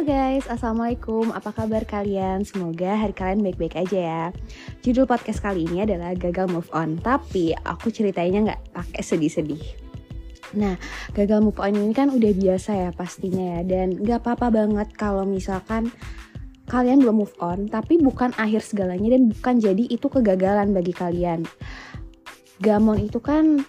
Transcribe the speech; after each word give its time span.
Guys, 0.00 0.48
Assalamualaikum. 0.48 1.28
Apa 1.28 1.52
kabar 1.52 1.84
kalian? 1.84 2.40
Semoga 2.40 2.96
hari 2.96 3.12
kalian 3.12 3.44
baik-baik 3.44 3.84
aja 3.84 3.98
ya. 4.00 4.24
Judul 4.80 5.04
podcast 5.04 5.44
kali 5.44 5.68
ini 5.68 5.84
adalah 5.84 6.16
Gagal 6.16 6.48
Move 6.48 6.72
On. 6.72 6.96
Tapi 6.96 7.52
aku 7.52 7.92
ceritainnya 7.92 8.48
nggak 8.48 8.62
pakai 8.72 9.02
sedih-sedih. 9.04 9.60
Nah, 10.56 10.80
gagal 11.12 11.44
move 11.44 11.60
on 11.60 11.76
ini 11.76 11.92
kan 11.92 12.08
udah 12.08 12.32
biasa 12.32 12.70
ya 12.80 12.90
pastinya 12.96 13.60
ya. 13.60 13.76
Dan 13.76 14.00
gak 14.00 14.24
apa-apa 14.24 14.48
banget 14.48 14.88
kalau 14.96 15.28
misalkan 15.28 15.92
kalian 16.64 17.04
belum 17.04 17.20
move 17.20 17.36
on 17.38 17.68
Tapi 17.68 18.00
bukan 18.00 18.32
akhir 18.40 18.64
segalanya 18.64 19.14
dan 19.14 19.28
bukan 19.28 19.60
jadi 19.60 19.84
itu 19.84 20.08
kegagalan 20.08 20.72
bagi 20.72 20.96
kalian. 20.96 21.44
Gamon 22.64 23.04
itu 23.04 23.20
kan 23.20 23.68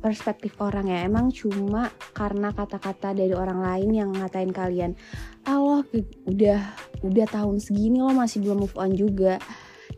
perspektif 0.00 0.56
orang 0.58 0.88
ya. 0.88 1.04
Emang 1.04 1.28
cuma 1.30 1.92
karena 2.16 2.50
kata-kata 2.50 3.12
dari 3.12 3.36
orang 3.36 3.60
lain 3.60 3.90
yang 3.92 4.10
ngatain 4.16 4.50
kalian 4.50 4.96
Allah 5.44 5.84
udah 6.26 6.60
udah 7.04 7.26
tahun 7.28 7.60
segini 7.60 8.00
lo 8.00 8.12
masih 8.16 8.40
belum 8.42 8.64
move 8.64 8.76
on 8.80 8.96
juga. 8.96 9.36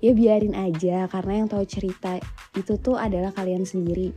Ya 0.03 0.11
biarin 0.19 0.59
aja 0.59 1.07
karena 1.07 1.39
yang 1.39 1.47
tahu 1.47 1.63
cerita 1.63 2.19
itu 2.59 2.75
tuh 2.83 2.99
adalah 2.99 3.31
kalian 3.31 3.63
sendiri. 3.63 4.11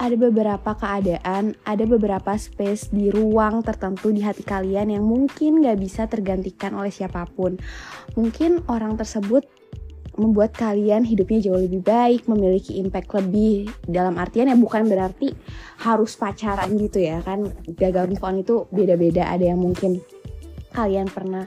Ada 0.00 0.16
beberapa 0.16 0.72
keadaan 0.72 1.52
ada 1.68 1.84
beberapa 1.84 2.32
space 2.40 2.88
di 2.88 3.12
ruang 3.12 3.60
tertentu 3.60 4.16
di 4.16 4.24
hati 4.24 4.40
kalian 4.40 4.96
yang 4.96 5.04
mungkin 5.04 5.60
gak 5.60 5.76
bisa 5.76 6.08
tergantikan 6.08 6.72
oleh 6.72 6.88
siapa 6.88 7.28
pun. 7.28 7.60
Mungkin 8.16 8.64
orang 8.72 8.96
tersebut 8.96 9.44
membuat 10.16 10.56
kalian 10.56 11.04
hidupnya 11.04 11.48
jauh 11.48 11.60
lebih 11.60 11.84
baik, 11.84 12.24
memiliki 12.28 12.80
impact 12.80 13.12
lebih 13.16 13.68
dalam 13.84 14.16
artian 14.16 14.48
ya 14.48 14.56
bukan 14.56 14.88
berarti 14.88 15.32
harus 15.80 16.16
pacaran 16.16 16.72
gitu 16.76 17.04
ya 17.04 17.20
kan? 17.20 17.48
Gagal 17.76 18.08
move 18.10 18.24
on 18.24 18.40
itu 18.40 18.64
beda-beda. 18.72 19.28
Ada 19.28 19.54
yang 19.54 19.60
mungkin 19.60 20.00
kalian 20.72 21.08
pernah 21.08 21.44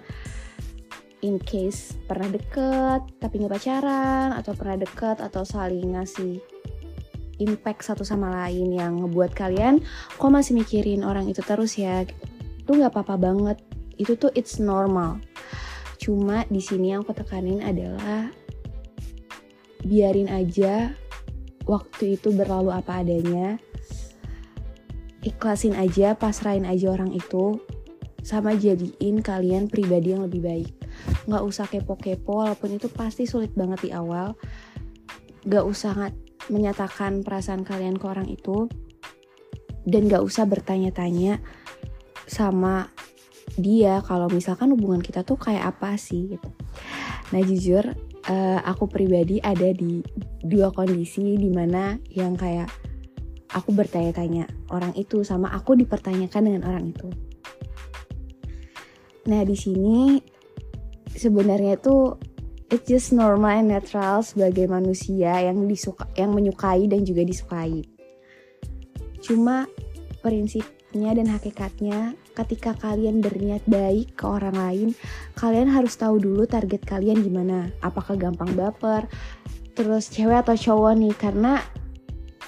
in 1.20 1.36
case 1.36 2.00
pernah 2.08 2.32
deket 2.32 3.04
tapi 3.20 3.44
nggak 3.44 3.60
pacaran 3.60 4.32
atau 4.40 4.56
pernah 4.56 4.80
deket 4.80 5.20
atau 5.20 5.44
saling 5.44 6.00
ngasih 6.00 6.40
impact 7.44 7.84
satu 7.84 8.08
sama 8.08 8.32
lain 8.32 8.72
yang 8.76 9.04
ngebuat 9.04 9.36
kalian 9.36 9.84
kok 10.16 10.32
masih 10.32 10.56
mikirin 10.56 11.04
orang 11.04 11.28
itu 11.28 11.44
terus 11.44 11.76
ya? 11.76 12.04
Itu 12.62 12.78
nggak 12.78 12.94
apa-apa 12.96 13.16
banget. 13.18 13.58
Itu 14.00 14.16
tuh 14.16 14.32
it's 14.38 14.62
normal. 14.62 15.20
Cuma 16.00 16.48
di 16.48 16.64
sini 16.64 16.96
yang 16.96 17.04
aku 17.04 17.12
tekanin 17.12 17.60
adalah 17.60 18.32
biarin 19.84 20.28
aja 20.28 20.94
waktu 21.70 22.18
itu 22.18 22.34
berlalu 22.34 22.74
apa 22.74 23.06
adanya. 23.06 23.62
Ikhlasin 25.20 25.76
aja 25.76 26.16
pasrahin 26.16 26.64
aja 26.64 26.96
orang 26.96 27.12
itu 27.12 27.60
sama 28.24 28.56
jadiin 28.56 29.20
kalian 29.20 29.68
pribadi 29.68 30.16
yang 30.16 30.24
lebih 30.26 30.42
baik. 30.44 30.72
Nggak 31.28 31.44
usah 31.44 31.66
kepo-kepo 31.68 32.44
walaupun 32.44 32.76
itu 32.80 32.88
pasti 32.92 33.28
sulit 33.28 33.52
banget 33.54 33.88
di 33.88 33.92
awal. 33.92 34.36
Nggak 35.44 35.66
usah 35.68 35.92
menyatakan 36.48 37.22
perasaan 37.24 37.68
kalian 37.68 38.00
ke 38.00 38.06
orang 38.08 38.28
itu. 38.32 38.68
Dan 39.84 40.12
nggak 40.12 40.24
usah 40.24 40.44
bertanya-tanya 40.48 41.40
sama 42.30 42.92
dia 43.58 44.00
kalau 44.06 44.30
misalkan 44.30 44.72
hubungan 44.72 45.02
kita 45.02 45.26
tuh 45.26 45.40
kayak 45.40 45.76
apa 45.76 45.98
sih 45.98 46.38
gitu. 46.38 46.50
Nah 47.34 47.42
jujur 47.42 47.98
uh, 48.30 48.60
aku 48.64 48.86
pribadi 48.86 49.42
ada 49.42 49.74
di 49.74 50.06
dua 50.46 50.70
kondisi 50.70 51.36
di 51.36 51.50
mana 51.50 51.98
yang 52.14 52.38
kayak 52.38 52.70
aku 53.50 53.74
bertanya-tanya 53.74 54.46
orang 54.70 54.94
itu 54.94 55.26
sama 55.26 55.50
aku 55.50 55.74
dipertanyakan 55.74 56.42
dengan 56.46 56.64
orang 56.70 56.94
itu. 56.94 57.10
Nah 59.26 59.42
di 59.42 59.58
sini 59.58 60.22
sebenarnya 61.18 61.76
itu 61.76 62.16
it's 62.70 62.86
just 62.86 63.10
normal 63.12 63.58
and 63.58 63.74
natural 63.74 64.22
sebagai 64.22 64.70
manusia 64.70 65.34
yang 65.42 65.66
disuka 65.66 66.06
yang 66.14 66.32
menyukai 66.32 66.86
dan 66.86 67.02
juga 67.02 67.26
disukai. 67.26 67.82
Cuma 69.20 69.66
prinsipnya 70.22 71.18
dan 71.18 71.28
hakikatnya 71.28 72.14
ketika 72.40 72.72
kalian 72.80 73.20
berniat 73.20 73.64
baik 73.68 74.16
ke 74.16 74.24
orang 74.24 74.56
lain, 74.56 74.90
kalian 75.36 75.68
harus 75.68 76.00
tahu 76.00 76.20
dulu 76.22 76.48
target 76.48 76.80
kalian 76.88 77.20
gimana. 77.20 77.68
Apakah 77.84 78.16
gampang 78.16 78.56
baper, 78.56 79.12
terus 79.76 80.08
cewek 80.08 80.48
atau 80.48 80.56
cowok 80.56 80.94
nih, 80.96 81.14
karena 81.20 81.60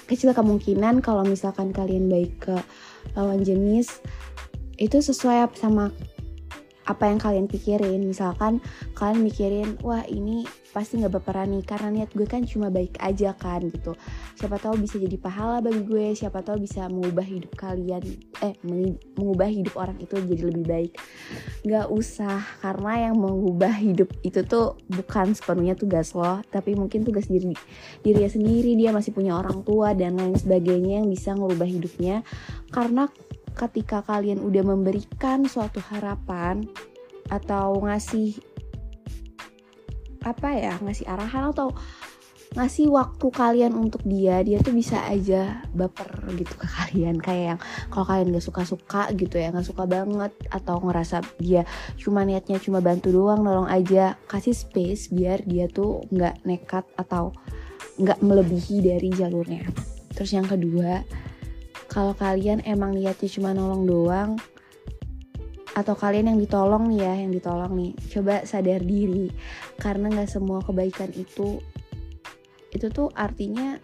kecil 0.08 0.32
kemungkinan 0.32 1.04
kalau 1.04 1.28
misalkan 1.28 1.76
kalian 1.76 2.08
baik 2.08 2.40
ke 2.40 2.56
lawan 3.16 3.44
jenis, 3.44 4.00
itu 4.80 4.98
sesuai 4.98 5.52
sama 5.60 5.92
apa 6.86 7.10
yang 7.10 7.20
kalian 7.22 7.46
pikirin. 7.46 8.02
Misalkan 8.06 8.64
kalian 8.98 9.22
mikirin 9.22 9.70
wah 9.86 10.02
ini 10.10 10.46
pasti 10.72 11.04
nggak 11.04 11.20
berperan 11.20 11.52
nih 11.52 11.68
karena 11.68 11.90
niat 11.92 12.10
gue 12.16 12.24
kan 12.24 12.48
cuma 12.48 12.72
baik 12.72 12.96
aja 13.04 13.36
kan 13.36 13.68
gitu. 13.68 13.94
Siapa 14.40 14.58
tahu 14.58 14.80
bisa 14.80 14.96
jadi 14.98 15.20
pahala 15.20 15.60
bagi 15.60 15.84
gue 15.84 16.16
siapa 16.16 16.40
tahu 16.42 16.64
bisa 16.64 16.88
mengubah 16.88 17.28
hidup 17.28 17.52
kalian 17.60 18.02
eh 18.40 18.56
mengubah 19.20 19.52
hidup 19.52 19.76
orang 19.76 20.00
itu 20.00 20.16
jadi 20.16 20.44
lebih 20.48 20.66
baik. 20.66 20.92
Nggak 21.68 21.88
usah 21.92 22.40
karena 22.64 23.12
yang 23.12 23.16
mengubah 23.20 23.76
hidup 23.78 24.10
itu 24.24 24.42
tuh 24.48 24.80
bukan 24.88 25.36
sepenuhnya 25.36 25.76
tugas 25.76 26.16
lo 26.16 26.40
tapi 26.48 26.74
mungkin 26.74 27.04
tugas 27.04 27.28
diri 27.28 27.54
dirinya 28.02 28.32
sendiri. 28.32 28.80
Dia 28.80 28.96
masih 28.96 29.12
punya 29.12 29.36
orang 29.36 29.62
tua 29.68 29.92
dan 29.92 30.16
lain 30.16 30.40
sebagainya 30.40 31.04
yang 31.04 31.08
bisa 31.12 31.36
mengubah 31.36 31.68
hidupnya. 31.68 32.24
Karena 32.72 33.12
ketika 33.56 34.02
kalian 34.06 34.40
udah 34.42 34.64
memberikan 34.64 35.46
suatu 35.46 35.84
harapan 35.92 36.66
atau 37.32 37.80
ngasih 37.84 38.40
apa 40.22 40.54
ya 40.54 40.74
ngasih 40.82 41.10
arahan 41.10 41.50
atau 41.50 41.74
ngasih 42.52 42.92
waktu 42.92 43.32
kalian 43.32 43.72
untuk 43.72 44.04
dia 44.04 44.44
dia 44.44 44.60
tuh 44.60 44.76
bisa 44.76 45.00
aja 45.08 45.64
baper 45.72 46.36
gitu 46.36 46.52
ke 46.60 46.68
kalian. 46.78 47.16
Kayak 47.24 47.44
yang 47.56 47.60
kalau 47.88 48.06
kalian 48.12 48.36
gak 48.36 48.44
suka 48.44 48.62
suka 48.68 49.04
gitu 49.16 49.40
ya 49.40 49.56
gak 49.56 49.64
suka 49.64 49.88
banget 49.88 50.36
atau 50.52 50.84
ngerasa 50.84 51.24
dia 51.40 51.64
cuma 51.96 52.28
niatnya 52.28 52.60
cuma 52.60 52.84
bantu 52.84 53.16
doang 53.16 53.40
nolong 53.40 53.72
aja 53.72 54.20
kasih 54.28 54.52
space 54.52 55.16
biar 55.16 55.40
dia 55.48 55.72
tuh 55.72 56.04
nggak 56.12 56.44
nekat 56.44 56.84
atau 57.00 57.32
nggak 57.96 58.20
melebihi 58.20 58.84
dari 58.84 59.10
jalurnya. 59.16 59.72
Terus 60.12 60.36
yang 60.36 60.48
kedua 60.48 61.00
kalau 61.92 62.16
kalian 62.16 62.64
emang 62.64 62.96
niatnya 62.96 63.28
cuma 63.28 63.52
nolong 63.52 63.84
doang 63.84 64.32
atau 65.76 65.92
kalian 65.92 66.32
yang 66.32 66.40
ditolong 66.40 66.88
nih 66.88 67.00
ya 67.04 67.14
yang 67.20 67.32
ditolong 67.36 67.72
nih 67.76 67.92
coba 68.16 68.48
sadar 68.48 68.80
diri. 68.80 69.28
Karena 69.76 70.08
nggak 70.08 70.32
semua 70.32 70.64
kebaikan 70.64 71.12
itu 71.12 71.60
itu 72.72 72.88
tuh 72.88 73.12
artinya 73.12 73.76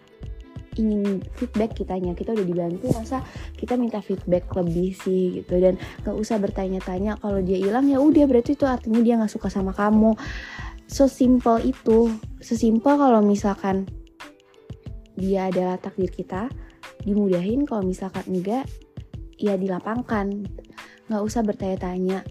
ingin 0.80 1.20
feedback 1.36 1.76
kitanya. 1.76 2.16
Kita 2.16 2.32
udah 2.32 2.46
dibantu 2.48 2.88
masa 2.96 3.20
kita 3.60 3.76
minta 3.76 4.00
feedback 4.00 4.48
lebih 4.56 4.96
sih 4.96 5.44
gitu. 5.44 5.60
Dan 5.60 5.76
nggak 6.04 6.16
usah 6.16 6.40
bertanya-tanya 6.40 7.20
kalau 7.20 7.44
dia 7.44 7.60
hilang 7.60 7.92
ya 7.92 8.00
udah 8.00 8.24
berarti 8.24 8.56
itu 8.56 8.64
artinya 8.64 9.04
dia 9.04 9.20
nggak 9.20 9.32
suka 9.32 9.52
sama 9.52 9.76
kamu. 9.76 10.16
So 10.88 11.04
simple 11.04 11.60
itu 11.60 12.08
sesimpel 12.40 12.96
kalau 12.96 13.20
misalkan 13.20 13.84
dia 15.12 15.52
adalah 15.52 15.76
takdir 15.76 16.08
kita 16.08 16.48
dimudahin 17.02 17.66
kalau 17.66 17.86
misalkan 17.86 18.24
enggak 18.30 18.64
ya 19.38 19.54
dilapangkan. 19.54 20.46
Nggak 21.08 21.22
usah 21.22 21.40
bertanya-tanya. 21.46 22.24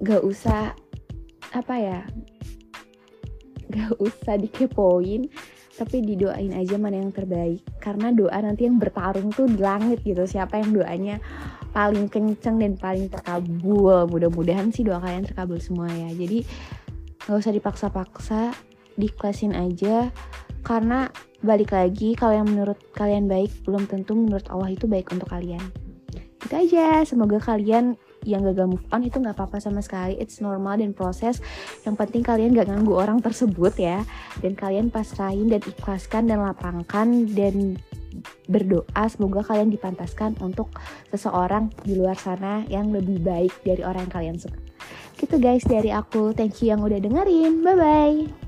Nggak 0.00 0.22
usah 0.24 0.72
apa 1.48 1.74
ya 1.80 2.00
nggak 3.68 4.00
usah 4.00 4.36
dikepoin 4.36 5.28
tapi 5.78 6.02
didoain 6.02 6.50
aja 6.58 6.74
mana 6.74 6.98
yang 6.98 7.14
terbaik. 7.14 7.62
Karena 7.78 8.10
doa 8.10 8.34
nanti 8.42 8.66
yang 8.66 8.82
bertarung 8.82 9.30
tuh 9.30 9.46
di 9.46 9.62
langit 9.62 10.02
gitu. 10.02 10.26
Siapa 10.26 10.58
yang 10.58 10.74
doanya 10.74 11.22
paling 11.70 12.10
kenceng 12.10 12.58
dan 12.58 12.74
paling 12.74 13.06
terkabul. 13.06 14.10
Mudah-mudahan 14.10 14.74
sih 14.74 14.82
doa 14.82 14.98
kalian 14.98 15.30
terkabul 15.30 15.62
semua 15.62 15.86
ya. 15.86 16.10
Jadi 16.10 16.42
nggak 17.22 17.38
usah 17.38 17.54
dipaksa-paksa 17.54 18.50
diklasin 18.98 19.54
aja. 19.54 20.10
Karena 20.66 21.06
balik 21.38 21.70
lagi 21.70 22.18
kalau 22.18 22.34
yang 22.34 22.48
menurut 22.50 22.78
kalian 22.94 23.30
baik 23.30 23.50
belum 23.62 23.86
tentu 23.86 24.18
menurut 24.18 24.46
Allah 24.50 24.74
itu 24.74 24.90
baik 24.90 25.10
untuk 25.14 25.30
kalian. 25.30 25.62
Itu 26.42 26.54
aja. 26.54 27.02
Semoga 27.06 27.38
kalian 27.42 27.98
yang 28.26 28.42
gagal 28.42 28.66
move 28.66 28.86
on 28.90 29.06
itu 29.06 29.18
nggak 29.18 29.38
apa-apa 29.38 29.62
sama 29.62 29.78
sekali. 29.78 30.18
It's 30.18 30.42
normal 30.42 30.82
dan 30.82 30.94
proses. 30.94 31.38
Yang 31.86 31.94
penting 32.06 32.22
kalian 32.26 32.54
gak 32.54 32.70
ganggu 32.70 32.94
orang 32.98 33.22
tersebut 33.22 33.74
ya. 33.78 34.02
Dan 34.42 34.58
kalian 34.58 34.90
pasrahin 34.90 35.50
dan 35.50 35.62
ikhlaskan 35.62 36.26
dan 36.26 36.42
lapangkan 36.42 37.28
dan 37.34 37.78
berdoa 38.48 39.04
semoga 39.06 39.44
kalian 39.44 39.70
dipantaskan 39.70 40.40
untuk 40.40 40.72
seseorang 41.12 41.70
di 41.84 41.94
luar 41.94 42.16
sana 42.16 42.64
yang 42.66 42.90
lebih 42.90 43.20
baik 43.22 43.52
dari 43.62 43.84
orang 43.84 44.08
yang 44.08 44.14
kalian 44.14 44.36
suka. 44.40 44.58
Gitu 45.18 45.36
guys 45.38 45.66
dari 45.66 45.90
aku. 45.90 46.34
Thank 46.34 46.62
you 46.62 46.74
yang 46.74 46.82
udah 46.82 46.98
dengerin. 46.98 47.62
Bye 47.62 47.76
bye 47.76 48.47